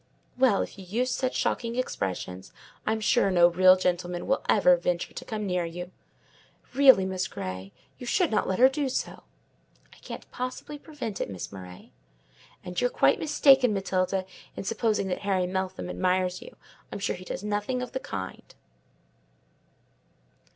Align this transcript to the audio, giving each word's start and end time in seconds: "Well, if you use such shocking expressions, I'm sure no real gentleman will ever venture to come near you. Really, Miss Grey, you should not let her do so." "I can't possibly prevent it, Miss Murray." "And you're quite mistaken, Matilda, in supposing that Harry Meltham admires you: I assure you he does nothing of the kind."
"Well, 0.35 0.63
if 0.63 0.79
you 0.79 0.83
use 0.83 1.11
such 1.11 1.35
shocking 1.35 1.75
expressions, 1.75 2.51
I'm 2.87 3.01
sure 3.01 3.29
no 3.29 3.47
real 3.49 3.75
gentleman 3.77 4.25
will 4.25 4.43
ever 4.49 4.75
venture 4.75 5.13
to 5.13 5.25
come 5.25 5.45
near 5.45 5.63
you. 5.63 5.91
Really, 6.73 7.05
Miss 7.05 7.27
Grey, 7.27 7.71
you 7.99 8.07
should 8.07 8.31
not 8.31 8.47
let 8.47 8.57
her 8.57 8.67
do 8.67 8.89
so." 8.89 9.25
"I 9.93 9.97
can't 9.97 10.25
possibly 10.31 10.79
prevent 10.79 11.21
it, 11.21 11.29
Miss 11.29 11.51
Murray." 11.51 11.91
"And 12.63 12.81
you're 12.81 12.89
quite 12.89 13.19
mistaken, 13.19 13.75
Matilda, 13.75 14.25
in 14.55 14.63
supposing 14.63 15.05
that 15.09 15.19
Harry 15.19 15.45
Meltham 15.45 15.87
admires 15.87 16.41
you: 16.41 16.55
I 16.91 16.95
assure 16.95 17.13
you 17.15 17.19
he 17.19 17.25
does 17.25 17.43
nothing 17.43 17.83
of 17.83 17.91
the 17.91 17.99
kind." 17.99 18.55